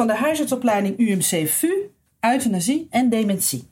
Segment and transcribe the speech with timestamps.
[0.00, 1.90] van de huisartsopleiding UMC VU,
[2.20, 3.68] euthanasie en dementie.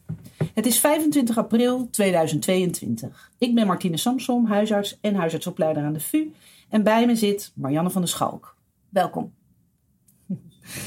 [0.55, 3.31] Het is 25 april 2022.
[3.39, 6.33] Ik ben Martine Samsom, huisarts en huisartsopleider aan de VU.
[6.69, 8.57] En bij me zit Marianne van der Schalk.
[8.89, 9.35] Welkom.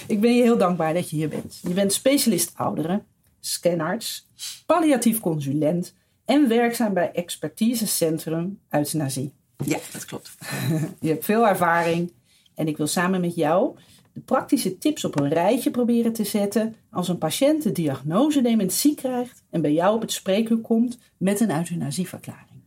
[0.07, 1.59] Ik ben je heel dankbaar dat je hier bent.
[1.61, 3.05] Je bent specialist ouderen,
[3.39, 4.27] scanarts,
[4.65, 5.93] palliatief consulent
[6.25, 9.33] en werkzaam bij expertisecentrum euthanasie.
[9.65, 10.37] Ja, dat klopt.
[10.99, 12.11] Je hebt veel ervaring
[12.55, 13.77] en ik wil samen met jou
[14.13, 18.95] de praktische tips op een rijtje proberen te zetten als een patiënt de diagnose dementie
[18.95, 22.61] krijgt en bij jou op het spreekuur komt met een euthanasieverklaring.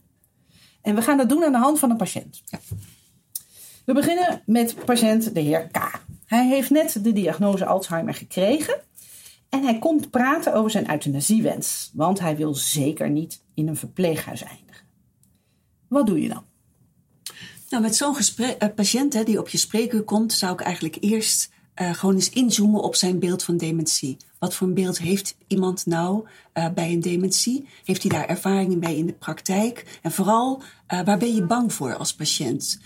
[0.81, 2.41] En we gaan dat doen aan de hand van een patiënt.
[2.45, 2.59] Ja.
[3.85, 6.03] We beginnen met patiënt de heer K.
[6.25, 8.79] Hij heeft net de diagnose Alzheimer gekregen
[9.49, 14.43] en hij komt praten over zijn euthanasiewens, want hij wil zeker niet in een verpleeghuis
[14.43, 14.85] eindigen.
[15.87, 16.43] Wat doe je dan?
[17.69, 21.49] Nou, met zo'n eh, patiënt hè, die op je spreekuur komt, zou ik eigenlijk eerst
[21.73, 24.17] eh, gewoon eens inzoomen op zijn beeld van dementie.
[24.39, 27.67] Wat voor een beeld heeft iemand nou eh, bij een dementie?
[27.83, 29.99] Heeft hij daar ervaringen mee in de praktijk?
[30.01, 32.79] En vooral, waar ben je bang voor als patiënt?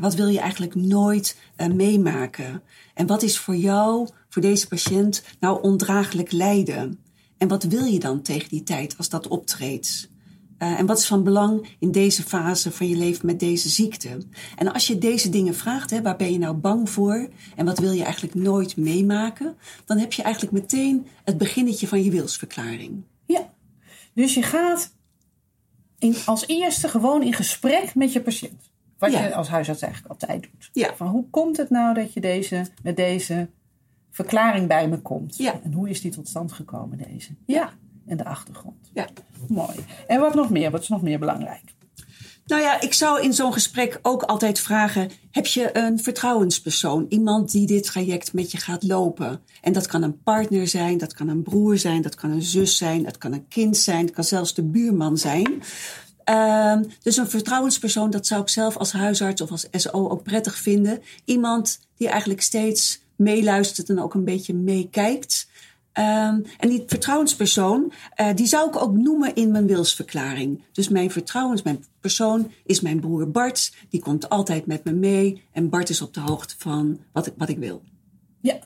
[0.00, 1.36] Wat wil je eigenlijk nooit
[1.74, 2.62] meemaken?
[2.94, 6.98] En wat is voor jou, voor deze patiënt, nou ondraaglijk lijden?
[7.38, 10.10] En wat wil je dan tegen die tijd als dat optreedt?
[10.62, 14.18] Uh, en wat is van belang in deze fase van je leven met deze ziekte?
[14.56, 17.78] En als je deze dingen vraagt, hè, waar ben je nou bang voor en wat
[17.78, 23.02] wil je eigenlijk nooit meemaken, dan heb je eigenlijk meteen het beginnetje van je wilsverklaring.
[23.26, 23.50] Ja,
[24.14, 24.94] dus je gaat
[25.98, 28.70] in, als eerste gewoon in gesprek met je patiënt.
[28.98, 29.24] Wat Ja.
[29.24, 30.70] je als huisarts eigenlijk altijd doet.
[30.72, 30.94] Ja.
[30.96, 33.48] Van hoe komt het nou dat je deze, met deze
[34.10, 35.36] verklaring bij me komt?
[35.36, 35.60] Ja.
[35.64, 37.30] En hoe is die tot stand gekomen, deze?
[37.46, 37.72] Ja.
[38.06, 38.90] En de achtergrond.
[38.92, 39.06] Ja.
[39.48, 39.76] Mooi.
[40.06, 40.70] En wat nog meer?
[40.70, 41.62] Wat is nog meer belangrijk?
[42.46, 47.06] Nou ja, ik zou in zo'n gesprek ook altijd vragen: heb je een vertrouwenspersoon?
[47.08, 49.40] Iemand die dit traject met je gaat lopen?
[49.60, 52.76] En dat kan een partner zijn, dat kan een broer zijn, dat kan een zus
[52.76, 55.62] zijn, dat kan een kind zijn, dat kan zelfs de buurman zijn.
[56.24, 60.56] Ehm, dus een vertrouwenspersoon, dat zou ik zelf als huisarts of als SO ook prettig
[60.56, 61.02] vinden.
[61.24, 65.48] Iemand die eigenlijk steeds meeluistert en ook een beetje meekijkt.
[65.92, 70.62] Ehm, en die vertrouwenspersoon, eh, die zou ik ook noemen in mijn wilsverklaring.
[70.72, 73.74] Dus mijn vertrouwens, mijn persoon is mijn broer Bart.
[73.88, 75.42] Die komt altijd met me mee.
[75.52, 77.82] En Bart is op de hoogte van wat ik, wat ik wil.
[78.40, 78.58] Ja.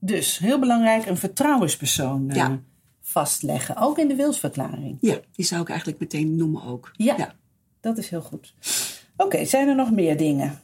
[0.00, 2.60] Dus heel belangrijk, een vertrouwenspersoon eh, Ja.
[3.00, 3.76] vastleggen.
[3.76, 4.98] Ook in de wilsverklaring.
[5.00, 6.90] Ja, die zou ik eigenlijk meteen noemen ook.
[6.96, 7.14] Ja.
[7.16, 7.34] ja.
[7.80, 8.54] Dat is heel goed.
[9.16, 10.60] Oké, zijn er nog meer dingen?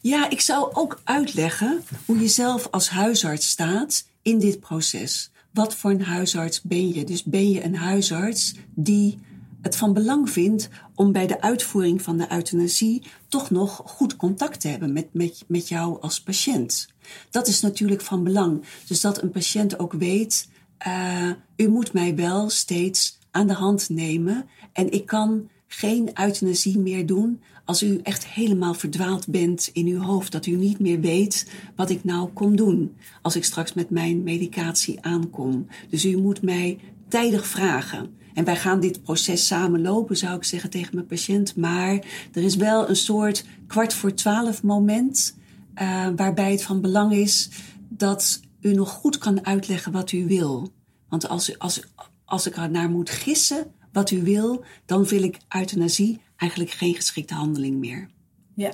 [0.00, 5.30] Ja, ik zou ook uitleggen hoe je zelf als huisarts staat in dit proces.
[5.58, 7.04] Wat voor een huisarts ben je?
[7.04, 9.18] Dus ben je een huisarts die
[9.62, 14.60] het van belang vindt om bij de uitvoering van de euthanasie toch nog goed contact
[14.60, 16.88] te hebben met, met, met jou als patiënt.
[17.30, 18.64] Dat is natuurlijk van belang.
[18.86, 20.48] Dus dat een patiënt ook weet,
[20.78, 26.78] eh, u moet mij wel steeds aan de hand nemen en ik kan geen euthanasie
[26.78, 30.32] meer doen als u echt helemaal verdwaald bent in uw hoofd.
[30.32, 34.22] Dat u niet meer weet wat ik nou kom doen als ik straks met mijn
[34.22, 35.66] medicatie aankom.
[35.88, 38.16] Dus u moet mij tijdig vragen.
[38.34, 41.56] En wij gaan dit proces samen lopen, zou ik zeggen tegen mijn patiënt.
[41.56, 45.36] Maar er is wel een soort kwart voor twaalf moment
[45.74, 47.48] uh, waarbij het van belang is
[47.88, 50.72] dat u nog goed kan uitleggen wat u wil.
[51.08, 51.82] Want als, als,
[52.24, 56.94] als ik er naar moet gissen wat u wil, dan vind ik euthanasie eigenlijk geen
[56.94, 58.08] geschikte handeling meer.
[58.54, 58.70] Ja.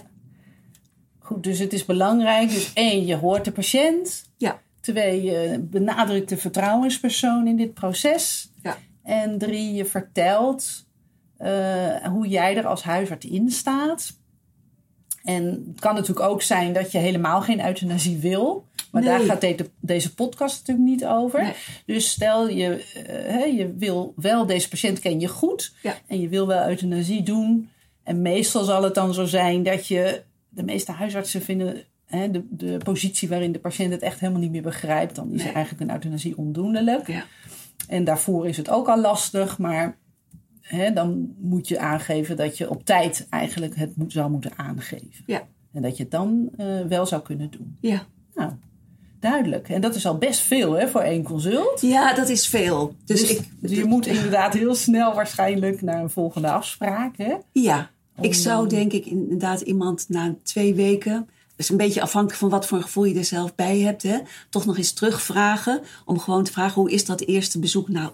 [1.19, 2.49] Goed, dus het is belangrijk.
[2.49, 4.31] Dus één, je hoort de patiënt.
[4.37, 4.63] Ja.
[4.81, 8.53] Twee, je benadrukt de vertrouwenspersoon in dit proces.
[8.63, 8.79] Ja.
[9.03, 10.87] En drie, je vertelt
[11.39, 14.19] uh, hoe jij er als huisarts in staat.
[15.25, 18.67] En het kan natuurlijk ook zijn dat je helemaal geen euthanasie wil.
[18.91, 19.11] Maar nee.
[19.11, 21.43] daar gaat de, deze podcast natuurlijk niet over.
[21.43, 21.53] Nee.
[21.87, 22.85] Dus stel je,
[23.29, 25.75] uh, je wil wel, deze patiënt ken je goed.
[25.83, 25.95] Ja.
[26.07, 27.69] En je wil wel euthanasie doen.
[28.03, 30.23] En meestal zal het dan zo zijn dat je...
[30.49, 34.51] De meeste huisartsen vinden hè, de, de positie waarin de patiënt het echt helemaal niet
[34.51, 35.15] meer begrijpt.
[35.15, 35.53] Dan is Nee.
[35.53, 37.09] eigenlijk een euthanasie ondoenlijk.
[37.09, 37.25] Ja.
[37.89, 39.59] En daarvoor is het ook al lastig.
[39.59, 39.97] Maar
[40.65, 45.25] hè, dan moet je aangeven dat je op tijd eigenlijk het moet, zou moeten aangeven.
[45.27, 45.47] Ja.
[45.73, 47.77] En dat je het dan uh, wel zou kunnen doen.
[47.81, 48.07] Ja.
[48.35, 48.53] Nou,
[49.21, 49.69] duidelijk.
[49.69, 51.81] En dat is al best veel hè, voor één consult.
[51.81, 52.95] ja, dat is veel.
[53.05, 57.17] Dus, Dus, ik, dus je moet inderdaad heel snel waarschijnlijk naar een volgende afspraak.
[57.17, 57.35] Hè?
[57.53, 57.91] Ja,
[58.21, 62.67] ik zou denk ik inderdaad iemand na twee weken is een beetje afhankelijk van wat
[62.67, 64.03] voor gevoel je er zelf bij hebt.
[64.03, 64.19] Hè?
[64.51, 65.81] Toch nog eens terugvragen.
[66.05, 68.11] Om gewoon te vragen hoe is dat eerste bezoek nou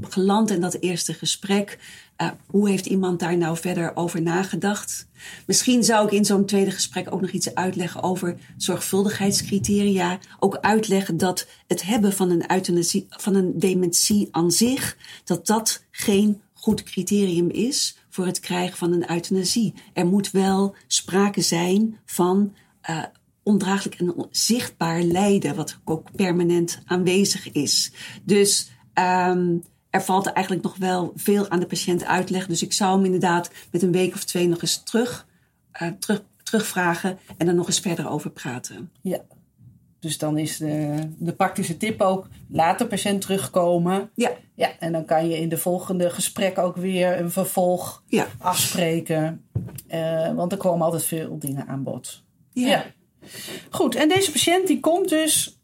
[0.00, 1.78] geland en dat eerste gesprek.
[2.22, 5.06] Uh, hoe heeft iemand daar nou verder over nagedacht?
[5.46, 10.18] Misschien zou ik in zo'n tweede gesprek ook nog iets uitleggen over zorgvuldigheidscriteria.
[10.38, 15.82] Ook uitleggen dat het hebben van een euthanasie, van een dementie aan zich, dat dat
[15.90, 19.74] geen goed criterium is voor het krijgen van een euthanasie.
[19.92, 22.54] Er moet wel sprake zijn van
[22.90, 23.04] uh,
[23.42, 27.92] ondraaglijk en zichtbaar lijden, wat ook permanent aanwezig is.
[28.24, 32.50] Dus um, er valt eigenlijk nog wel veel aan de patiënt uitleggen.
[32.50, 35.26] Dus ik zou hem inderdaad met een week of twee nog eens terug,
[35.82, 38.90] uh, terug, terugvragen en dan nog eens verder over praten.
[39.02, 39.20] Ja,
[40.00, 44.10] dus dan is de, de praktische tip ook: laat de patiënt terugkomen.
[44.14, 44.30] Ja.
[44.54, 44.78] ja.
[44.78, 48.26] En dan kan je in de volgende gesprek ook weer een vervolg ja.
[48.38, 49.44] afspreken.
[49.88, 52.26] Uh, want er komen altijd veel dingen aan bod.
[52.60, 52.68] Ja.
[52.68, 52.84] ja.
[53.70, 55.58] Goed, en deze patiënt die komt dus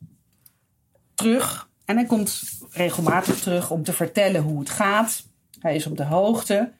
[1.14, 1.68] terug.
[1.84, 5.24] En hij komt regelmatig terug om te vertellen hoe het gaat.
[5.58, 6.72] Hij is op de hoogte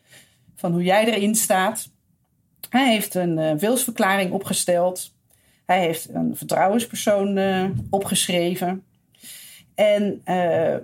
[0.55, 1.91] van hoe jij erin staat.
[2.69, 5.15] Hij heeft een uh, wilsverklaring opgesteld.
[5.65, 8.85] Hij heeft een vertrouwenspersoon uh, opgeschreven.
[9.75, 10.77] En uh,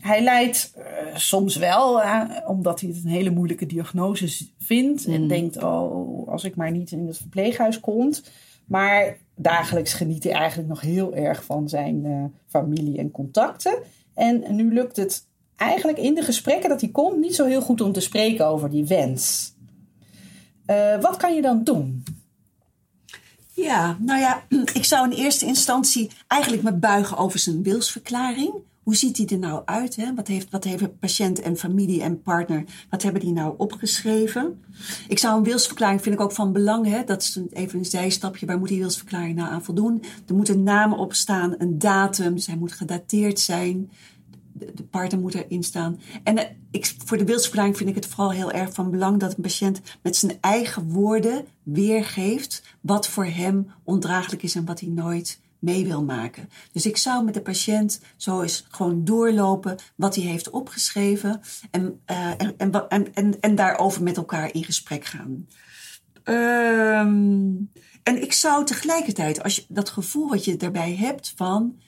[0.00, 0.84] hij lijdt uh,
[1.16, 2.02] soms wel,
[2.46, 5.06] omdat hij het een hele moeilijke diagnose vindt.
[5.06, 5.14] Mm.
[5.14, 8.30] En denkt, oh, als ik maar niet in het verpleeghuis komt.
[8.68, 13.78] Maar dagelijks geniet hij eigenlijk nog heel erg van zijn familie en contacten.
[14.14, 15.26] En nu lukt het
[15.56, 18.70] eigenlijk in de gesprekken dat hij komt niet zo heel goed om te spreken over
[18.70, 19.52] die wens.
[21.00, 22.04] wat kan je dan doen?
[23.62, 24.42] Ja, nou ja,
[24.80, 28.52] ik zou in eerste instantie eigenlijk me buigen over zijn wilsverklaring.
[28.88, 29.96] Hoe ziet die er nou uit?
[29.96, 30.14] Hè?
[30.14, 34.64] Wat, heeft, wat heeft patiënt en familie en partner, wat hebben die nou opgeschreven?
[35.08, 37.04] Ik zou een wilsverklaring, vind ik ook van belang, hè?
[37.04, 40.02] dat is even een zijstapje, waar moet die wilsverklaring nou aan voldoen?
[40.26, 43.90] Er moet een op staan, een datum, dus hij moet gedateerd zijn
[44.52, 46.00] de partner moet erin staan.
[46.22, 49.36] En uh, ik, voor de wilsverklaring vind ik het vooral heel erg van belang dat
[49.36, 54.88] een patiënt met zijn eigen woorden weergeeft wat voor hem ondraaglijk is en wat hij
[54.88, 56.48] nooit mee wil maken.
[56.72, 61.40] Dus ik zou met de patiënt zo eens gewoon doorlopen wat hij heeft opgeschreven
[61.70, 62.54] en, uh, en,
[62.88, 65.46] en, en, en, daarover met elkaar in gesprek gaan.
[66.24, 67.70] Um,
[68.02, 71.80] en ik zou tegelijkertijd, als je dat gevoel wat je daarbij hebt van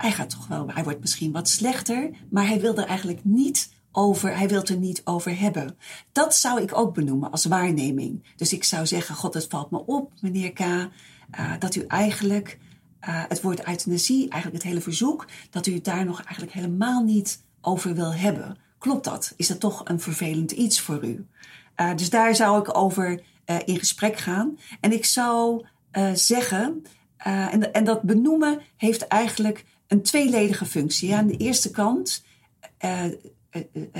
[0.00, 3.72] hij gaat toch wel, hij wordt misschien wat slechter, maar hij wil er eigenlijk niet
[3.92, 5.76] over, hij wil er niet over hebben.
[6.12, 8.34] Dat zou ik ook benoemen als waarneming.
[8.36, 10.88] Dus ik zou zeggen, god, het valt me op, meneer K, uh,
[11.58, 12.58] dat u eigenlijk
[13.08, 17.02] uh, het woord euthanasie, eigenlijk het hele verzoek, dat u het daar nog eigenlijk helemaal
[17.02, 18.56] niet over wil hebben.
[18.78, 19.32] Klopt dat?
[19.36, 21.26] Is dat toch een vervelend iets voor u?
[21.76, 23.22] Uh, dus daar zou ik over
[23.64, 24.58] in gesprek gaan.
[24.80, 25.66] En ik zou
[26.14, 26.82] zeggen,
[27.16, 31.14] en, en dat benoemen heeft eigenlijk een tweeledige functie.
[31.14, 32.24] Aan de eerste kant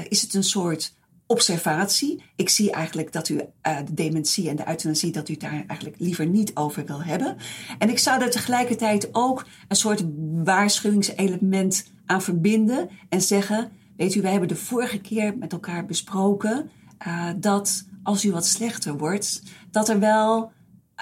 [0.08, 0.94] is het een soort
[1.30, 2.22] observatie.
[2.36, 5.98] Ik zie eigenlijk dat u uh, de dementie en de euthanasie, dat u daar eigenlijk
[5.98, 7.36] liever niet over wil hebben.
[7.78, 10.04] En ik zou daar tegelijkertijd ook een soort
[10.44, 16.70] waarschuwingselement aan verbinden en zeggen: Weet u, wij hebben de vorige keer met elkaar besproken
[17.36, 20.52] dat als u wat slechter wordt, dat er wel,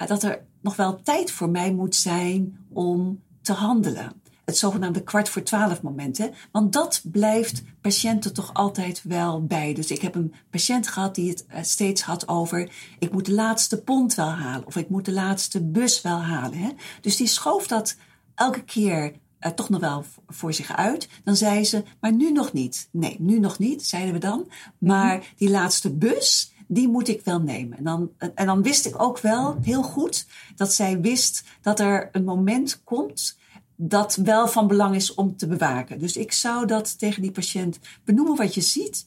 [0.07, 4.13] dat er nog wel tijd voor mij moet zijn om te handelen
[4.49, 6.19] het zogenaamde kwart voor twaalf moment.
[6.19, 6.29] Hè?
[6.53, 9.75] Want dat blijft patiënten toch altijd wel bij.
[9.75, 12.71] Dus ik heb een patiënt gehad die het eh, steeds had over...
[12.99, 16.59] ik moet de laatste pond wel halen of ik moet de laatste bus wel halen.
[16.59, 16.71] Hè?
[17.01, 17.97] Dus die schoof dat
[18.35, 21.09] elke keer uh, toch nog wel voor zich uit.
[21.25, 22.89] Dan zei ze, maar nu nog niet.
[22.93, 24.51] Nee, nu nog niet, zeiden we dan.
[24.79, 25.27] Maar mhm.
[25.37, 27.79] die laatste bus, die moet ik wel nemen.
[27.79, 30.27] En dan, en dan wist ik ook wel heel goed
[30.57, 33.37] dat zij wist dat er een moment komt
[33.81, 35.99] dat wel van belang is om te bewaken.
[35.99, 39.07] Dus ik zou dat tegen die patiënt benoemen wat je ziet.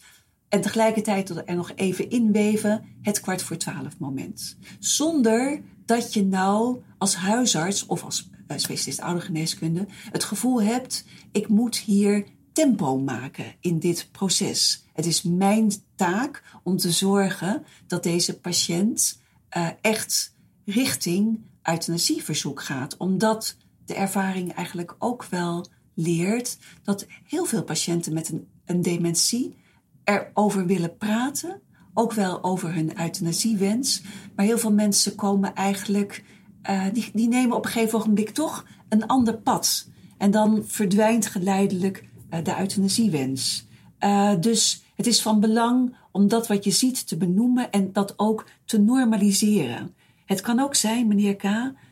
[0.49, 4.57] En tegelijkertijd er nog even inweven het kwart voor twaalf moment.
[4.79, 11.47] Zonder dat je nou als huisarts of als uh, specialist oudergeneeskunde het gevoel hebt: ik
[11.47, 14.85] moet hier tempo maken in dit proces.
[14.93, 19.21] Het is mijn taak om te zorgen dat deze patiënt
[19.57, 20.35] uh, echt
[20.65, 22.97] richting euthanasieverzoek gaat.
[22.97, 23.57] Omdat
[23.93, 29.55] ervaring eigenlijk ook wel leert dat heel veel patiënten met een, een dementie
[30.03, 31.61] erover willen praten.
[31.93, 34.01] Ook wel over hun euthanasiewens.
[34.35, 36.23] Maar heel veel mensen komen eigenlijk,
[36.69, 39.89] uh, die, die nemen op een gegeven ogenblik toch een ander pad.
[40.17, 43.67] En dan verdwijnt geleidelijk uh, de euthanasiewens.
[43.99, 48.13] Uh, dus het is van belang om dat wat je ziet te benoemen en dat
[48.19, 49.95] ook te normaliseren.
[50.25, 51.43] Het kan ook zijn, meneer K.,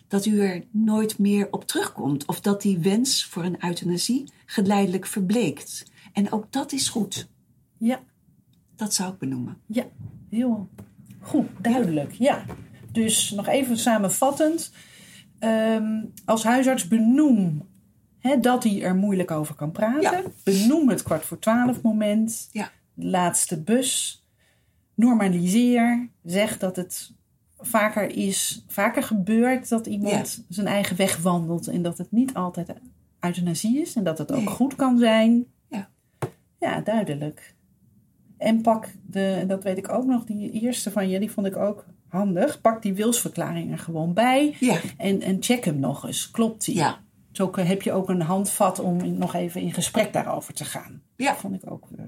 [0.10, 2.26] dat u er nooit meer op terugkomt.
[2.26, 5.92] Of dat die wens voor een euthanasie geleidelijk verbleekt.
[6.14, 7.30] En ook dat is goed.
[7.78, 8.00] Ja.
[8.76, 9.58] Dat zou ik benoemen.
[9.66, 9.86] Ja,
[10.30, 10.70] heel
[11.20, 12.12] goed, duidelijk.
[12.12, 12.46] Ja.
[12.92, 14.72] Dus nog even samenvattend.
[15.40, 17.68] Ehm, als huisarts benoem
[18.42, 20.02] dat hij er moeilijk over kan praten.
[20.02, 20.24] Ja.
[20.44, 22.50] Benoem het kwart voor twaalf moment.
[22.52, 22.72] Ja.
[22.94, 24.24] Laatste bus.
[24.96, 26.10] Normaliseer.
[26.24, 27.14] Zeg dat het
[27.60, 31.68] vaker is, vaker gebeurt dat iemand zijn eigen weg wandelt.
[31.68, 32.74] En dat het niet altijd
[33.20, 33.96] euthanasie is.
[33.96, 34.48] En dat het ook Nee.
[34.48, 35.46] goed kan zijn.
[35.68, 35.90] Ja.
[36.60, 37.56] Ja, duidelijk.
[38.38, 41.48] En pak de, en dat weet ik ook nog, die eerste van je, die vond
[41.48, 42.62] ik ook handig.
[42.62, 44.56] Pak die wilsverklaring er gewoon bij.
[44.60, 44.80] Ja.
[44.98, 46.32] En, en check hem nog eens.
[46.32, 46.76] Klopt die?
[46.76, 47.00] Ja.
[47.32, 51.02] Zo heb je ook een handvat om nog even in gesprek daarover te gaan.
[51.16, 51.32] Ja.
[51.32, 52.04] Dat vond ik ook eh,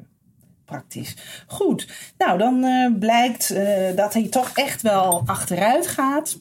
[0.72, 1.16] praktisch.
[1.48, 1.88] Goed,
[2.18, 6.40] nou dan eh, blijkt eh, dat hij toch echt wel achteruit gaat.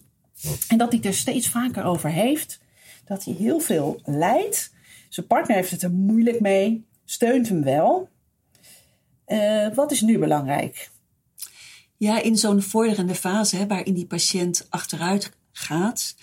[0.68, 2.60] En dat hij er steeds vaker over heeft.
[3.04, 4.72] Dat hij heel veel lijdt.
[5.08, 6.87] Zijn partner heeft het er moeilijk mee.
[7.04, 8.08] Steunt hem wel.
[9.25, 10.90] Eh, wat is nu belangrijk?
[11.96, 16.14] Ja, in zo'n vorderende fase hè, waarin die patiënt achteruit gaat,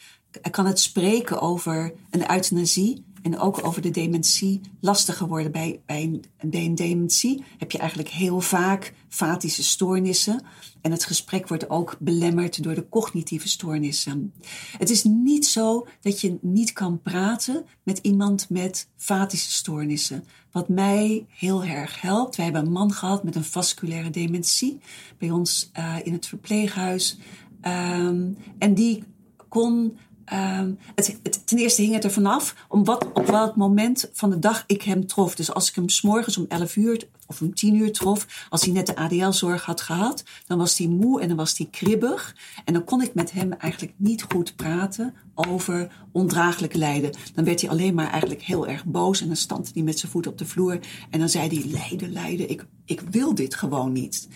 [0.51, 5.51] kan het spreken over een euthanasie en ook over de dementie lastiger worden.
[5.51, 10.43] Bij, bij een, dementie heb je eigenlijk heel vaak fatische stoornissen.
[10.81, 14.33] En het gesprek wordt ook belemmerd door de cognitieve stoornissen.
[14.77, 20.23] Het is niet zo dat je niet kan praten met iemand met fatische stoornissen.
[20.51, 22.35] Wat mij heel erg helpt.
[22.35, 24.79] Wij hebben een man gehad met een vasculaire dementie
[25.17, 27.17] bij ons eh, in het verpleeghuis.
[27.61, 29.03] Ehm, en die
[29.47, 29.97] kon.
[30.27, 34.39] Ehm, het, ten eerste hing het er vanaf om wat, op welk moment van de
[34.39, 35.35] dag ik hem trof.
[35.35, 38.73] Dus als ik hem s'morgens om 11 uur of om 10 uur trof, als hij
[38.73, 42.35] net de ADL-zorg had gehad, dan was hij moe en dan was hij kribbig.
[42.65, 47.11] En dan kon ik met hem eigenlijk niet goed praten over ondraaglijk lijden.
[47.33, 50.11] Dan werd hij alleen maar eigenlijk heel erg boos en dan stond hij met zijn
[50.11, 50.79] voet op de vloer.
[51.09, 54.27] En dan zei hij, lijden, lijden, ik, ik wil dit gewoon niet.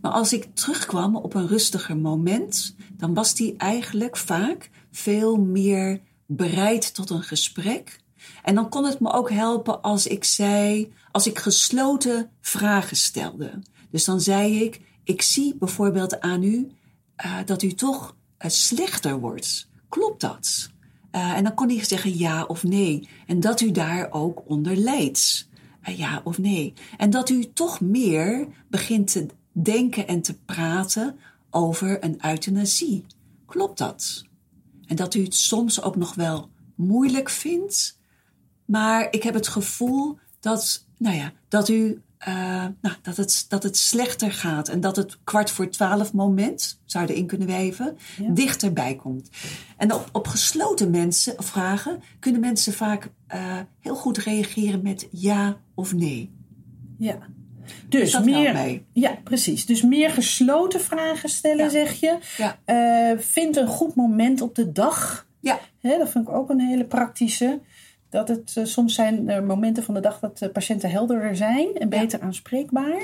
[0.00, 6.00] Maar als ik terugkwam op een rustiger moment, dan was hij eigenlijk vaak veel meer
[6.26, 8.00] bereid tot een gesprek.
[8.42, 13.58] En dan kon het me ook helpen als ik zei, als ik gesloten vragen stelde.
[13.90, 16.70] Dus dan zei ik, ik zie bijvoorbeeld aan u
[17.24, 19.68] uh, dat u toch uh, slechter wordt.
[19.88, 20.70] Klopt dat?
[21.12, 23.08] Uh, en dan kon hij zeggen ja of nee.
[23.26, 25.48] En dat u daar ook onder lijdt.
[25.82, 26.72] ja of nee.
[26.96, 31.18] En dat u toch meer begint te denken en te praten
[31.50, 33.04] over een euthanasie.
[33.46, 34.25] Klopt dat?
[34.86, 37.98] En dat u het soms ook nog wel moeilijk vindt.
[38.64, 42.34] Maar ik heb het gevoel dat, nou ja, dat u uh,
[42.80, 47.06] nou, dat, het, dat het slechter gaat en dat het kwart voor twaalf moment, zou
[47.06, 48.30] je erin kunnen wijven, ja.
[48.30, 49.30] dichterbij komt.
[49.76, 55.60] En op, op gesloten mensen, vragen kunnen mensen vaak uh, heel goed reageren met ja
[55.74, 56.30] of nee.
[56.98, 57.18] Ja.
[57.88, 59.66] Dus meer, ja, precies.
[59.66, 61.70] Dus meer gesloten vragen stellen, ja.
[61.70, 62.18] zeg je.
[62.36, 62.58] Ja.
[63.12, 65.26] Uh, vind een goed moment op de dag.
[65.40, 65.58] Ja.
[65.80, 67.60] Hè, dat vind ik ook een hele praktische.
[68.10, 71.74] Dat het uh, soms zijn er momenten van de dag dat de patiënten helderder zijn
[71.74, 73.02] en beter aanspreekbaar.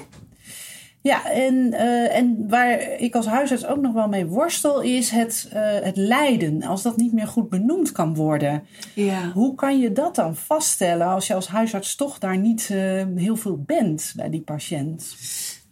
[1.02, 5.49] Ja, en, uh, en waar ik als huisarts ook nog wel mee worstel, is het,
[5.54, 6.62] uh, het lijden.
[6.62, 8.66] Als dat niet meer goed benoemd kan worden.
[8.94, 9.30] Ja.
[9.30, 13.37] Hoe kan je dat dan vaststellen als je als huisarts toch daar niet uh, heel
[13.37, 15.16] veel bent bij die patiënt?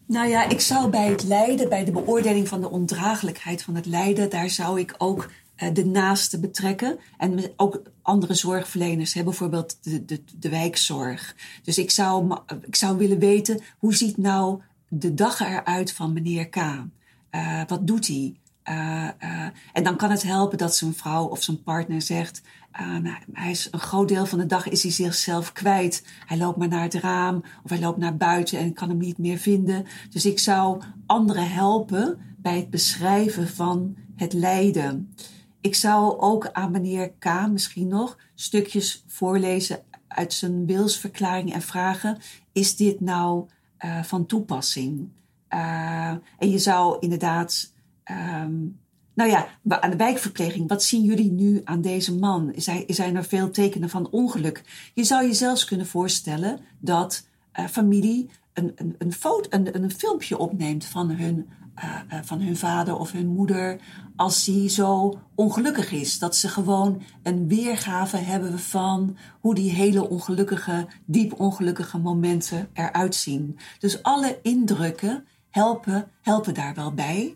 [0.07, 3.87] Nou ja, ik zou bij het lijden, bij de beoordeling van de ondraaglijkheid van het
[3.87, 5.31] lijden, daar zou ik ook
[5.73, 6.99] de naaste betrekken.
[7.19, 11.37] En ook andere zorgverleners, hè, bijvoorbeeld de, de, de wijkzorg.
[11.63, 14.61] Dus ik zou, ik zou willen weten, hoe ziet nou
[14.93, 16.57] de dag eruit van meneer K?
[16.57, 18.35] Uh, wat doet hij?
[18.65, 22.43] Uh, uh, en dan kan het helpen dat zijn vrouw of zijn partner zegt...
[22.79, 26.07] nou, hij is een groot deel van de dag is hij zichzelf kwijt.
[26.27, 29.19] Hij loopt maar naar het raam of hij loopt naar buiten en kan hem niet
[29.19, 29.87] meer vinden.
[30.11, 35.15] Dus ik zou anderen helpen bij het beschrijven van het lijden.
[35.61, 42.19] Ik zou ook aan meneer K misschien nog stukjes voorlezen uit zijn wilsverklaring en vragen:
[42.53, 43.49] is dit nou
[43.85, 45.09] uh, van toepassing?
[45.55, 46.09] Uh,
[46.39, 47.73] en je zou inderdaad,
[48.11, 48.79] um,
[49.15, 52.53] nou ja, aan de wijkverpleging, wat zien jullie nu aan deze man?
[52.57, 54.91] Zijn, zijn er veel tekenen van ongeluk?
[54.95, 57.27] Je zou je zelfs kunnen voorstellen dat
[57.59, 61.49] uh, familie een, een, een, foto, een, een filmpje opneemt van hun
[61.85, 63.81] uh, uh, van hun vader of hun moeder
[64.17, 66.19] als die zo ongelukkig is.
[66.19, 73.15] Dat ze gewoon een weergave hebben van hoe die hele ongelukkige, diep ongelukkige momenten eruit
[73.15, 73.59] zien.
[73.79, 77.35] Dus alle indrukken helpen, helpen daar wel bij.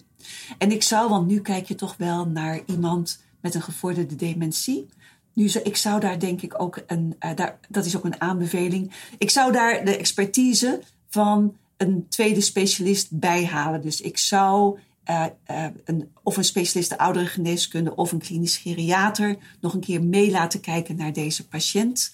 [0.59, 4.89] En ik zou, want nu kijk je toch wel naar iemand met een gevorderde dementie.
[5.33, 8.93] Nu, ik zou daar denk ik ook een, uh, daar, dat is ook een aanbeveling.
[9.19, 11.57] Ik zou daar de expertise van
[11.89, 13.83] een tweede specialist bij halen.
[13.83, 14.79] Dus ik zou
[15.11, 20.03] uh, uh, een, of een specialist de ouderengeneeskunde of een klinisch geriater nog een keer
[20.03, 22.13] mee laten kijken naar deze patiënt.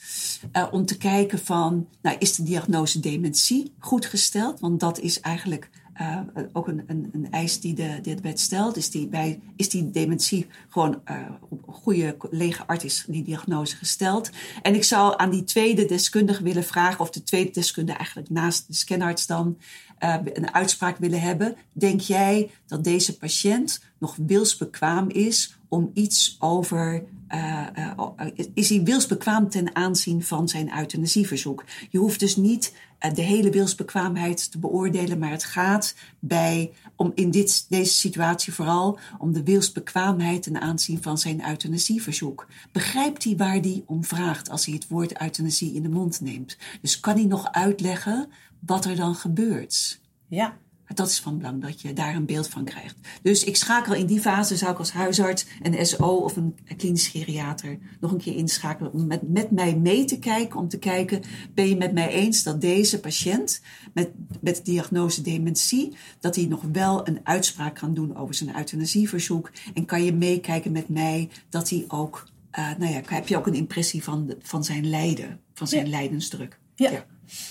[0.52, 4.60] Uh, om te kijken van, nou, is de diagnose dementie goed gesteld?
[4.60, 5.70] Want dat is eigenlijk
[6.00, 6.20] uh,
[6.52, 8.76] ook een, een, een, eis die de, de wet stelt.
[8.76, 11.16] Is die, bij, is die dementie gewoon uh,
[11.48, 14.30] op een goede lege arts is die diagnose gesteld?
[14.62, 18.66] En ik zou aan die tweede deskundige willen vragen, of de tweede deskundige eigenlijk naast
[18.66, 19.56] de scanarts dan,
[20.00, 21.56] uh, een uitspraak willen hebben.
[21.72, 27.04] Denk jij dat deze patiënt nog wilsbekwaam is om iets over.
[27.34, 31.64] Uh, uh, is hij wilsbekwaam ten aanzien van zijn euthanasieverzoek?
[31.90, 32.72] Je hoeft dus niet
[33.14, 38.98] de hele wilsbekwaamheid te beoordelen, maar het gaat bij, om in dit, deze situatie vooral
[39.18, 42.46] om de wilsbekwaamheid ten aanzien van zijn euthanasieverzoek.
[42.72, 46.56] Begrijpt hij waar hij om vraagt als hij het woord euthanasie in de mond neemt?
[46.80, 48.28] Dus kan hij nog uitleggen
[48.66, 50.00] wat er dan gebeurt?
[50.28, 50.56] Ja.
[50.94, 52.96] Dat is van belang dat je daar een beeld van krijgt.
[53.22, 57.08] Dus ik schakel in die fase, zou ik als huisarts, een SO of een klinisch
[57.08, 60.58] geriater nog een keer inschakelen om met, met mij mee te kijken.
[60.58, 61.22] Om te kijken,
[61.54, 63.62] ben je met mij eens dat deze patiënt
[63.94, 68.56] met, met de diagnose dementie, dat hij nog wel een uitspraak kan doen over zijn
[68.56, 69.50] euthanasieverzoek.
[69.74, 72.28] En kan je meekijken met mij dat hij ook,
[72.58, 75.84] uh, nou ja, heb je ook een impressie van, de, van zijn lijden, van zijn
[75.84, 75.90] ja.
[75.90, 76.58] lijdensdruk.
[76.74, 76.90] Ja.
[76.90, 77.06] ja.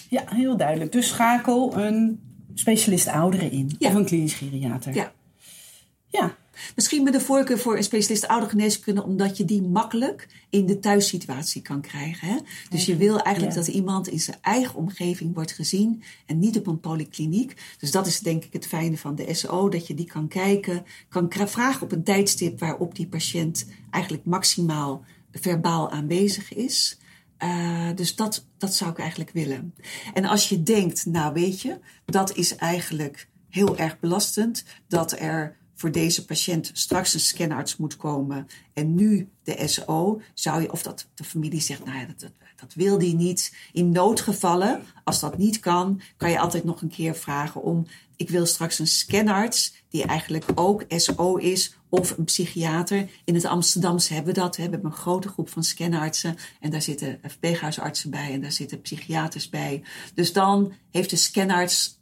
[0.10, 0.92] Ja, heel duidelijk.
[0.92, 2.20] Dus schakel een
[2.60, 3.76] specialist ouderen in.
[3.80, 3.90] Ja.
[3.90, 4.94] Of een klinisch geriater.
[4.94, 5.14] Ja.
[6.08, 6.38] Ja.
[6.76, 11.62] Misschien met de voorkeur voor een specialist oudergeneeskunde, omdat je die makkelijk in de thuissituatie
[11.62, 12.28] kan krijgen.
[12.28, 12.38] Hè?
[12.70, 13.62] Dus je wil eigenlijk ja.
[13.62, 17.54] dat iemand in zijn eigen omgeving wordt gezien en niet op een polykliniek.
[17.78, 20.86] Dus dat is denk ik het fijne van de SO, dat je die kan kijken,
[21.10, 26.98] kan vragen op een tijdstip waarop die patiënt eigenlijk maximaal verbaal aanwezig is.
[27.44, 29.74] Uh, dus dat, dat zou ik eigenlijk willen.
[30.14, 35.58] En als je denkt, nou weet je, dat is eigenlijk heel erg belastend, dat er
[35.76, 40.84] voor deze patiënt straks een scanarts moet komen en nu de SO, zou je, of
[40.84, 43.56] dat de familie zegt, nou ja, dat, dat wil die niet.
[43.72, 47.88] In noodgevallen, als dat niet kan, kan je altijd nog een keer vragen om,
[48.20, 53.10] ik wil straks een scanarts, die eigenlijk ook SO is, of een psychiater.
[53.26, 54.56] In het Amsterdamse hebben we dat.
[54.56, 56.36] We hebben een grote groep van scanartsen.
[56.60, 59.84] En daar zitten verpleeghuisartsen bij en daar zitten psychiaters bij.
[60.14, 62.00] Dus dan heeft de scanarts,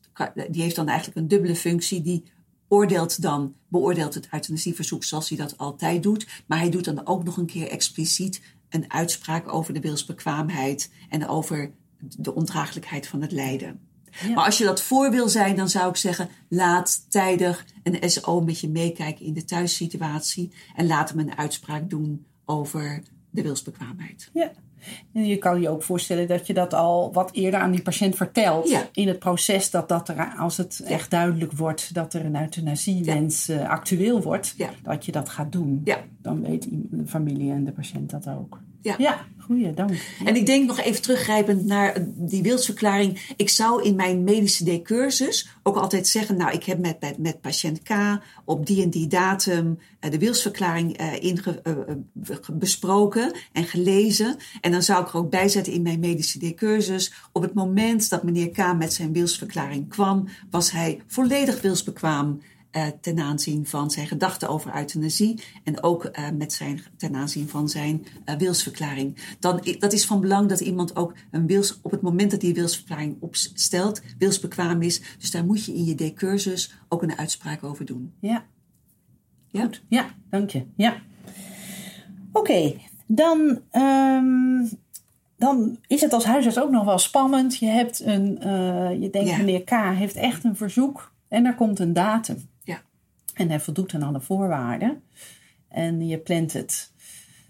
[0.50, 2.02] die heeft dan eigenlijk een dubbele functie.
[2.02, 2.24] Die
[2.68, 6.28] oordeelt dan, beoordeelt het euthanasieverzoek zoals hij dat altijd doet.
[6.48, 11.28] Maar hij doet dan ook nog een keer expliciet een uitspraak over de wilsbekwaamheid en
[11.28, 13.87] over de ondraaglijkheid van het lijden.
[14.22, 14.34] Ja.
[14.34, 18.42] Maar als je dat voor wil zijn, dan zou ik zeggen: laat tijdig een SO
[18.42, 24.30] met je meekijken in de thuissituatie en laat hem een uitspraak doen over de wilsbekwaamheid.
[24.34, 24.52] Ja.
[25.14, 28.16] En je kan je ook voorstellen dat je dat al wat eerder aan die patiënt
[28.16, 28.70] vertelt.
[28.70, 28.90] Ja.
[28.94, 30.90] In het proces dat, dat er, als het ja.
[30.90, 33.62] echt duidelijk wordt dat er een euthanasiewens ja.
[33.62, 35.88] uh, actueel wordt, dat je dat gaat doen.
[36.22, 38.62] Dan weet de familie en de patiënt dat ook.
[38.82, 39.92] Ja, ja goeie, dank.
[40.26, 43.34] En ik denk nog even teruggrijpend naar die wilsverklaring.
[43.36, 47.82] Ik zou in mijn medische D-cursus ook altijd zeggen: Nou, ik heb met, met, patiënt
[47.82, 47.90] K
[48.46, 54.36] op die en die datum uh, de wilsverklaring uh, inge, uh, besproken en gelezen.
[54.62, 57.14] En dan zou ik er ook bij zetten in mijn medische D-cursus.
[57.32, 62.42] Op het moment dat meneer K met zijn wilsverklaring kwam, was hij volledig wilsbekwaam.
[62.78, 67.50] Uh, ten aanzien van zijn gedachten over euthanasie en ook uh, met zijn, ten aanzien
[67.50, 69.36] van zijn uh, wilsverklaring.
[69.40, 72.54] Dan, dat is van belang dat iemand ook een wils, op het moment dat hij
[72.54, 75.02] wilsverklaring opstelt, wilsbekwaam is.
[75.20, 78.14] Dus daar moet je in je decursus ook een uitspraak over doen.
[78.20, 78.46] Ja.
[79.48, 79.82] Ja, Goed.
[79.88, 80.66] ja dank je.
[80.76, 81.02] Ja.
[82.32, 82.82] Oké, okay.
[83.08, 84.70] dan, um,
[85.38, 87.58] dan is het als huisarts ook nog wel spannend.
[87.58, 88.38] Je hebt een,
[89.00, 89.38] je denkt ja.
[89.38, 92.56] meneer K heeft echt een verzoek en er komt een datum.
[93.38, 95.04] En hij voldoet aan alle voorwaarden.
[95.68, 96.92] En je plant het.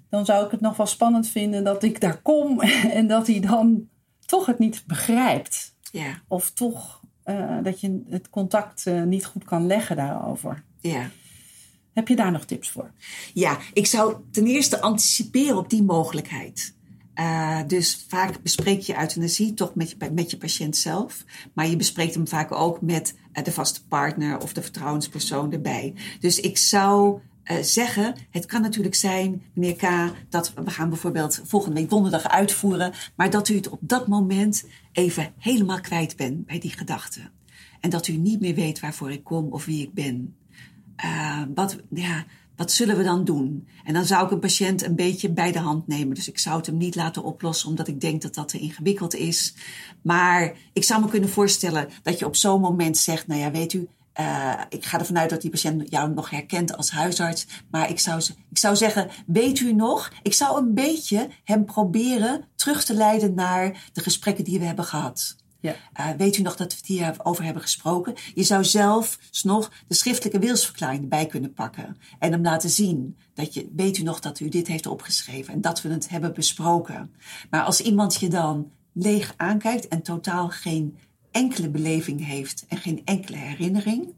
[0.09, 2.61] Dan zou ik het nog wel spannend vinden dat ik daar kom
[2.99, 3.89] en dat hij dan
[4.25, 5.75] toch het niet begrijpt.
[5.91, 6.21] Ja.
[6.27, 10.63] Of toch uh, dat je het contact uh, niet goed kan leggen daarover.
[10.79, 11.09] Ja.
[11.93, 12.91] Heb je daar nog tips voor?
[13.33, 16.76] Ja, ik zou ten eerste anticiperen op die mogelijkheid.
[17.19, 21.25] Uh, dus vaak bespreek je euthanasie toch met je, met je patiënt zelf.
[21.53, 25.93] Maar je bespreekt hem vaak ook met uh, de vaste partner of de vertrouwenspersoon erbij.
[26.19, 31.41] Dus ik zou uh, zeggen, het kan natuurlijk zijn, meneer K, dat we gaan bijvoorbeeld
[31.43, 32.93] volgende week donderdag uitvoeren.
[33.15, 37.19] Maar dat u het op dat moment even helemaal kwijt bent bij die gedachte.
[37.79, 40.35] En dat u niet meer weet waarvoor ik kom of wie ik ben.
[41.53, 42.25] wat, ja,
[42.57, 43.67] wat zullen we dan doen?
[43.83, 46.15] En dan zou ik een patiënt een beetje bij de hand nemen.
[46.15, 49.15] Dus ik zou het hem niet laten oplossen omdat ik denk dat dat te ingewikkeld
[49.15, 49.53] is.
[50.01, 53.73] Maar ik zou me kunnen voorstellen dat je op zo'n moment zegt, nou ja, weet
[53.73, 53.87] u,
[54.19, 57.47] uh, ik ga ervan uit dat die patiënt jou nog herkent als huisarts.
[57.71, 60.11] Maar ik zou, ik zou zeggen, weet u nog?
[60.21, 64.85] Ik zou een beetje hem proberen terug te leiden naar de gesprekken die we hebben
[64.85, 65.35] gehad.
[65.59, 65.75] Ja.
[65.99, 68.13] Uh, weet u nog dat we het hierover hebben gesproken?
[68.33, 71.97] Je zou zelf nog de schriftelijke wilsverklaring erbij kunnen pakken.
[72.19, 75.61] En hem laten zien dat je, weet u nog dat u dit heeft opgeschreven en
[75.61, 77.11] dat we het hebben besproken.
[77.49, 80.97] Maar als iemand je dan leeg aankijkt en totaal geen
[81.31, 84.13] enkele beleving heeft en geen enkele herinnering,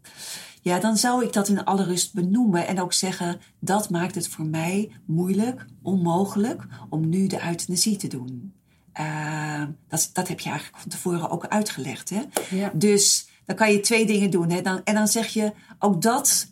[0.62, 4.28] ja, dan zou ik dat in alle rust benoemen en ook zeggen: dat maakt het
[4.28, 8.54] voor mij moeilijk, onmogelijk om nu de euthanasie te doen.
[9.00, 12.10] Uh, dat, dat heb je eigenlijk van tevoren ook uitgelegd.
[12.10, 12.22] Hè?
[12.50, 12.72] Ja.
[12.74, 14.50] Dus dan kan je twee dingen doen.
[14.50, 14.62] Hè?
[14.62, 16.48] Dan, en dan zeg je ook dat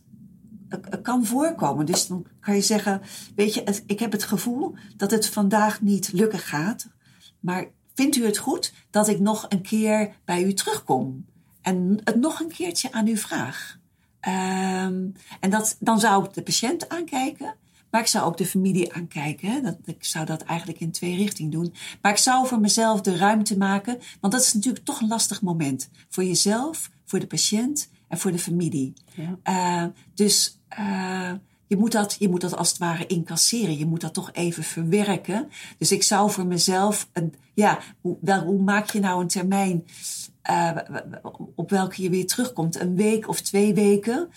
[1.02, 1.86] kan voorkomen.
[1.86, 3.02] Dus dan kan je zeggen:
[3.36, 6.88] Weet je, ik heb het gevoel dat het vandaag niet lukken gaat.
[7.39, 11.26] Maar vindt u het goed dat ik nog een keer bij u terugkom
[11.62, 13.78] en het nog een keertje aan u vraag?
[14.28, 17.56] Um, en dat, dan zou ik de patiënt aankijken,
[17.91, 19.63] maar ik zou ook de familie aankijken.
[19.63, 21.73] Dat, ik zou dat eigenlijk in twee richtingen doen.
[22.02, 25.41] Maar ik zou voor mezelf de ruimte maken, want dat is natuurlijk toch een lastig
[25.41, 25.89] moment.
[26.10, 28.93] Voor jezelf, voor de patiënt en voor de familie.
[29.15, 29.84] Ja.
[29.84, 31.32] Uh, dus uh,
[31.67, 33.78] je moet, dat, je moet dat als het ware incasseren.
[33.78, 35.50] Je moet dat toch even verwerken.
[35.78, 39.86] Dus ik zou voor mezelf, een, ja, hoe, wel, hoe maak je nou een termijn
[40.50, 40.78] uh,
[41.56, 42.80] op welke je weer terugkomt?
[42.80, 44.30] Een week of twee weken.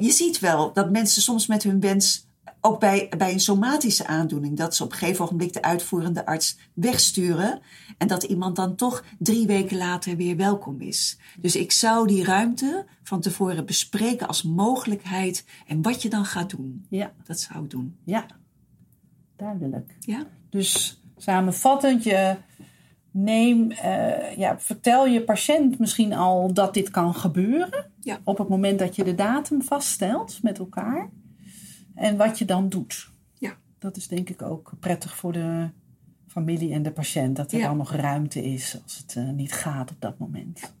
[0.00, 2.25] Je ziet wel dat mensen soms met hun wens
[2.66, 6.58] ook bij, bij een somatische aandoening, dat ze op een gegeven ogenblik de uitvoerende arts
[6.74, 7.60] wegsturen
[7.98, 11.18] en dat iemand dan toch drie weken later weer welkom is.
[11.40, 16.50] Dus ik zou die ruimte van tevoren bespreken als mogelijkheid en wat je dan gaat
[16.50, 16.86] doen.
[16.88, 17.12] Ja.
[17.24, 17.96] Dat zou ik doen.
[18.04, 18.26] Ja,
[19.36, 19.96] duidelijk.
[20.00, 20.26] Ja.
[20.50, 22.36] Dus samenvattend, je
[23.10, 27.90] neem, uh, ja, vertel je patiënt misschien al dat dit kan gebeuren.
[28.00, 28.18] Ja.
[28.24, 31.10] Op het moment dat je de datum vaststelt met elkaar.
[31.96, 33.10] En wat je dan doet.
[33.38, 33.56] Ja.
[33.78, 35.70] Dat is denk ik ook prettig voor de
[36.26, 37.36] familie en de patiënt.
[37.36, 40.74] Dat er dan nog ruimte is als het uh, niet gaat op dat moment.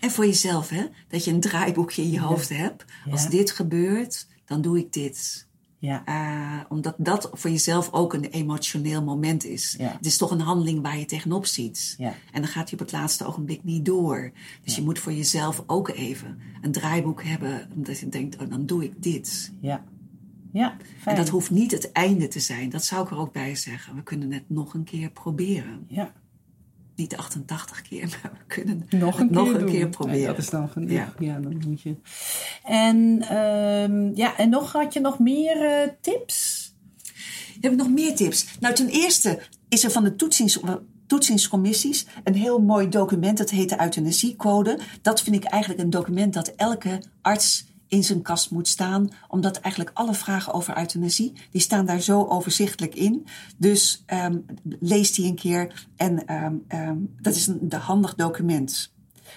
[0.00, 0.86] En voor jezelf, hè?
[1.08, 2.84] Dat je een draaiboekje in je hoofd hebt.
[3.10, 5.46] Als dit gebeurt, dan doe ik dit.
[5.78, 6.02] Ja.
[6.08, 9.74] Uh, omdat dat voor jezelf ook een emotioneel moment is.
[9.78, 9.92] Ja.
[9.96, 11.94] Het is toch een handeling waar je tegenop ziet.
[11.98, 12.14] Ja.
[12.32, 14.32] En dan gaat je op het laatste ogenblik niet door.
[14.62, 17.70] Dus je moet voor jezelf ook even een draaiboek hebben.
[17.74, 19.52] Omdat je denkt, oh, dan doe ik dit.
[19.60, 19.84] Ja.
[20.56, 22.70] Ja, en dat hoeft niet het einde te zijn.
[22.70, 23.94] Dat zou ik er ook bij zeggen.
[23.94, 25.84] We kunnen het nog een keer proberen.
[25.88, 26.12] Ja.
[26.94, 30.20] Niet 88 keer, maar we kunnen nog een, nog keer, een keer, proberen.
[30.20, 30.90] Ja, dat is dan genoeg.
[30.90, 31.14] Ja.
[31.18, 31.94] ja, dan moet je.
[32.62, 32.96] En,
[33.36, 36.64] um, ja, en nog, had je nog meer uh, tips?
[37.60, 38.58] Heb ik nog meer tips?
[38.60, 40.60] Nou, ten eerste is er van de toetsings,
[41.06, 43.38] toetsingscommissies een heel mooi document.
[43.38, 44.78] Dat heet de euthanasiecode.
[45.02, 49.08] Dat vind ik eigenlijk een document dat elke arts in zijn kast moet staan.
[49.28, 53.26] Omdat eigenlijk alle vragen over euthanasie, die staan daar zo overzichtelijk in.
[53.56, 54.44] Dus um,
[54.80, 58.94] lees die een keer en um, um, dat is een, een handig document.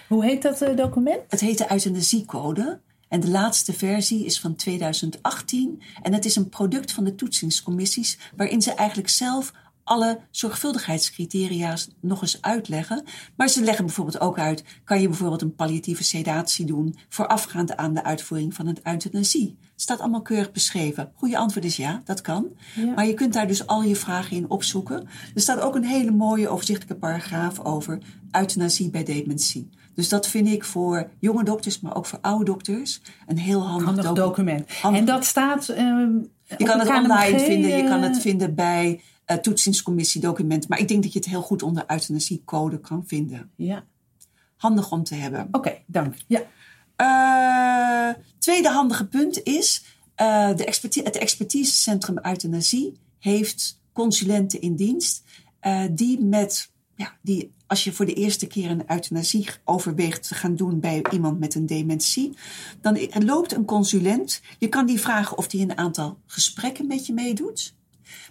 [0.08, 1.20] Hoe heet dat uh, document?
[1.28, 2.80] Het heet de euthanasiecode.
[3.08, 5.82] En de laatste versie is van 2018.
[6.02, 9.52] En het is een product van de toetsingscommissies, waarin ze eigenlijk zelf
[9.90, 13.04] alle zorgvuldigheidscriteria's nog eens uitleggen.
[13.36, 17.94] Maar ze leggen bijvoorbeeld ook uit: kan je bijvoorbeeld een palliatieve sedatie doen voorafgaand aan
[17.94, 19.56] de uitvoering van een euthanasie?
[19.72, 21.12] Het staat allemaal keurig beschreven.
[21.14, 22.46] Goede antwoord is ja, dat kan.
[22.94, 25.08] Maar je kunt daar dus al je vragen in opzoeken.
[25.34, 27.98] Er staat ook een hele mooie overzichtelijke paragraaf over
[28.30, 29.68] euthanasie bij dementie.
[29.94, 33.86] Dus dat vind ik voor jonge dokters, maar ook voor oude dokters, een heel handig,
[33.86, 34.66] handig document.
[34.82, 35.68] En dat staat.
[35.68, 35.76] Uh,
[36.58, 39.00] je kan het online vinden, je kan het vinden bij
[39.30, 40.22] uh, toetsingscommissie
[40.68, 43.50] Maar ik denk dat je het heel goed onder euthanasiecode kan vinden.
[43.56, 43.84] Ja.
[44.56, 45.48] Handig om te hebben.
[45.50, 46.14] Oké, dank.
[46.26, 46.42] Ja.
[46.96, 49.84] Uh, tweede handige punt is,
[50.16, 55.22] uh, de expertise, het expertisecentrum euthanasie heeft consulenten in dienst
[55.90, 60.56] die met, ja, die als je voor de eerste keer een euthanasie overweegt te gaan
[60.56, 62.36] doen bij iemand met een dementie,
[62.80, 64.40] dan loopt een consulent.
[64.58, 67.74] Je kan die vragen of die een aantal gesprekken met je meedoet.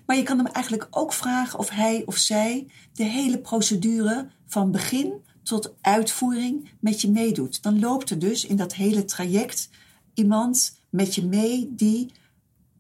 [0.10, 4.72] Maar je kan hem eigenlijk ook vragen of hij of zij de hele procedure van
[4.72, 7.64] begin tot uitvoering met je meedoet.
[7.64, 9.70] Dan loopt er dus in dat hele traject
[10.14, 12.12] iemand met je mee die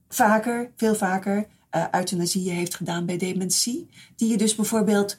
[0.07, 3.89] vaker, veel vaker, uh, euthanasie heeft gedaan bij dementie.
[4.15, 5.17] Die je dus bijvoorbeeld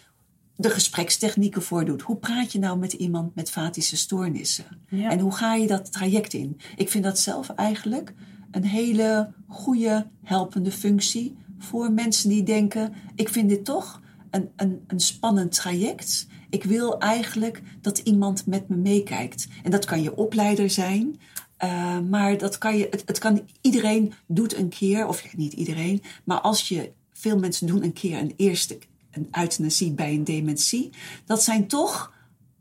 [0.57, 2.03] de gesprekstechnieken voordoet.
[2.03, 4.66] Hoe praat je nou met iemand met vatische stoornissen?
[4.88, 6.61] En hoe ga je dat traject in?
[6.77, 8.14] Ik vind dat zelf eigenlijk
[8.51, 14.85] een hele goede helpende functie voor mensen die denken: ik vind dit toch een, een,
[14.87, 16.27] een spannend traject.
[16.51, 19.49] Ik wil eigenlijk dat iemand met me meekijkt.
[19.62, 21.20] En dat kan je opleider zijn.
[21.64, 26.03] Uh, maar dat kan je, het, het, kan iedereen doet een keer, of niet iedereen,
[26.25, 28.79] maar als je, veel mensen doen een keer een eerste
[29.11, 30.90] een euthanasie bij een dementie,
[31.25, 32.12] dat zijn toch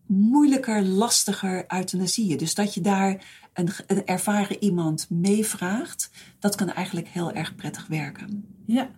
[0.05, 2.37] moeilijker, lastiger euthanasieën.
[2.37, 7.87] Dus dat je daar een, een ervaren iemand meevraagt, dat kan eigenlijk heel erg prettig
[7.87, 8.45] werken.
[8.65, 8.89] Ja,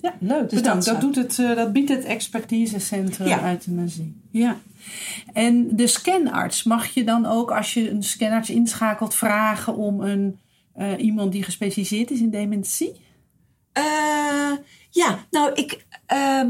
[0.00, 0.50] ja, leuk.
[0.50, 3.50] Dus Dat, dat, doet het, uh, dat biedt het expertisecentrum ja.
[3.50, 4.20] euthanasie.
[4.30, 4.56] Ja.
[5.32, 10.38] En de scanarts, mag je dan ook als je een scanarts inschakelt vragen om een,
[10.76, 12.92] uh, iemand die gespecialiseerd is in dementie?
[13.78, 14.56] Uh,
[14.90, 15.86] ja, nou, ik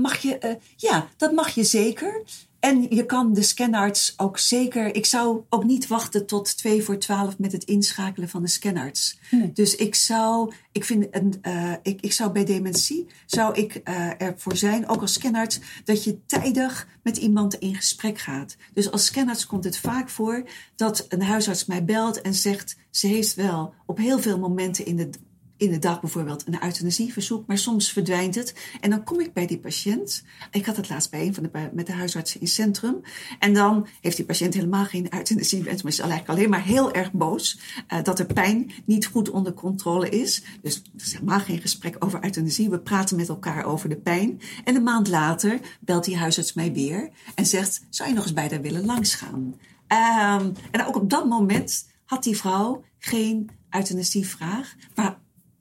[0.00, 2.22] mag je, ja, dat mag je zeker.
[2.60, 4.94] En je kan de scanarts ook zeker.
[4.94, 9.18] Ik zou ook niet wachten tot 2 voor 12 met het inschakelen van de scanarts.
[9.52, 14.22] Dus ik zou, ik vind, een, uh, ik, ik zou bij dementie, zou ik uh,
[14.22, 18.56] ervoor zijn, ook als scanarts, dat je tijdig met iemand in gesprek gaat.
[18.74, 20.44] Dus als scanarts komt het vaak voor
[20.76, 24.96] dat een huisarts mij belt en zegt, ze heeft wel op heel veel momenten in
[24.96, 25.10] de
[25.58, 28.54] in de dag bijvoorbeeld een euthanasieverzoek, maar soms verdwijnt het.
[28.80, 30.24] En dan kom ik bij die patiënt.
[30.50, 33.00] Ik had het laatst bij een van de, met de huisartsen in centrum.
[33.38, 37.12] En dan heeft die patiënt helemaal geen euthanasiewens, maar is eigenlijk alleen maar heel erg
[37.12, 37.58] boos
[37.92, 40.42] uh, dat de pijn niet goed onder controle is.
[40.62, 42.70] Dus er is helemaal geen gesprek over euthanasie.
[42.70, 44.40] We praten met elkaar over de pijn.
[44.64, 48.32] En een maand later belt die huisarts mij weer en zegt: Zou je nog eens
[48.32, 49.54] bij daar willen langsgaan?
[49.88, 55.18] Um, en ook op dat moment had die vrouw geen euthanasievraag, maar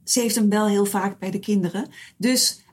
[0.10, 1.88] ze heeft hem wel heel vaak bij de kinderen.
[2.18, 2.64] Dus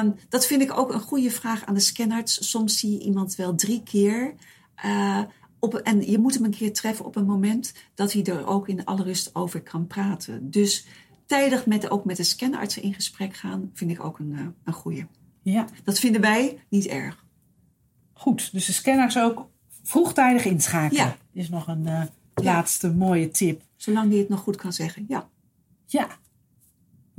[0.00, 2.50] um, dat vind ik ook een goede vraag aan de scanarts.
[2.50, 4.34] Soms zie je iemand wel drie keer.
[4.84, 5.20] Uh,
[5.58, 8.68] op, en je moet hem een keer treffen op een moment dat hij er ook
[8.68, 10.50] in alle rust over kan praten.
[10.50, 10.86] Dus
[11.26, 14.72] tijdig met, ook met de scanartsen in gesprek gaan, vind ik ook een, uh, een
[14.72, 15.06] goede.
[15.42, 15.66] Ja.
[15.84, 17.24] Dat vinden wij niet erg.
[18.12, 19.48] Goed, dus de scanners ook
[19.82, 21.04] vroegtijdig inschakelen.
[21.04, 21.16] Ja.
[21.32, 22.02] Is nog een uh,
[22.34, 23.62] laatste mooie tip.
[23.76, 25.28] Zolang die het nog goed kan zeggen, ja.
[25.86, 26.08] Ja,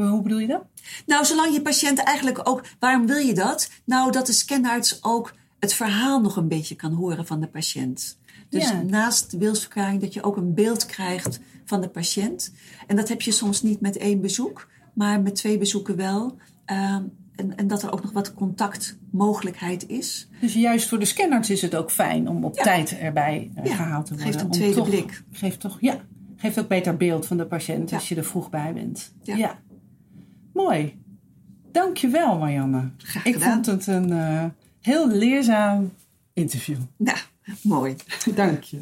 [0.06, 0.66] hoe bedoel je dat?
[1.06, 2.64] Nou, zolang je patiënt eigenlijk ook.
[2.80, 3.70] Waarom wil je dat?
[3.86, 8.18] Nou, dat de scanarts ook het verhaal nog een beetje kan horen van de patiënt.
[8.50, 12.54] Dus naast de wilsverklaring dat je ook een beeld krijgt van de patiënt.
[12.88, 16.38] En dat heb je soms niet met één bezoek, maar met twee bezoeken wel.
[16.72, 16.96] Uh,
[17.36, 20.28] en, en, dat er ook nog wat contactmogelijkheid is.
[20.42, 24.06] Dus juist voor de scanners is het ook fijn om op tijd erbij uh, gehaald
[24.06, 24.34] te worden.
[24.34, 25.24] Geeft een tweede blik.
[25.32, 26.02] Geeft toch, ja,
[26.36, 29.14] geeft ook beter beeld van de patiënt als je er vroeg bij bent.
[29.22, 29.60] ja.
[30.58, 31.00] Mooi.
[31.72, 32.92] Dankjewel Marianne.
[32.98, 34.46] Graag Ik vond het een uh,
[34.82, 35.94] heel leerzaam
[36.34, 36.78] interview.
[36.98, 37.18] Nou,
[37.62, 37.96] mooi.
[38.36, 38.80] Dank je.